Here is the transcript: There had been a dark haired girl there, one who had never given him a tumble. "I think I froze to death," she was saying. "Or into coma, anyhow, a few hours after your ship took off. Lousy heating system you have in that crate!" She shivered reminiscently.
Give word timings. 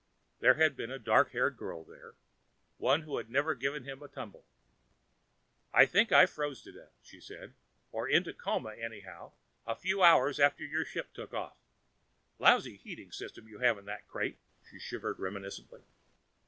There 0.39 0.55
had 0.55 0.75
been 0.75 0.89
a 0.89 0.97
dark 0.97 1.29
haired 1.31 1.57
girl 1.57 1.83
there, 1.83 2.15
one 2.77 3.03
who 3.03 3.17
had 3.17 3.29
never 3.29 3.53
given 3.53 3.83
him 3.83 4.01
a 4.01 4.07
tumble. 4.07 4.47
"I 5.71 5.85
think 5.85 6.11
I 6.11 6.25
froze 6.25 6.63
to 6.63 6.71
death," 6.71 6.97
she 7.03 7.17
was 7.17 7.27
saying. 7.27 7.53
"Or 7.91 8.07
into 8.09 8.33
coma, 8.33 8.71
anyhow, 8.73 9.33
a 9.67 9.75
few 9.75 10.01
hours 10.01 10.39
after 10.39 10.65
your 10.65 10.85
ship 10.85 11.13
took 11.13 11.35
off. 11.35 11.59
Lousy 12.39 12.77
heating 12.77 13.11
system 13.11 13.47
you 13.47 13.59
have 13.59 13.77
in 13.77 13.85
that 13.85 14.07
crate!" 14.07 14.39
She 14.67 14.79
shivered 14.79 15.19
reminiscently. 15.19 15.83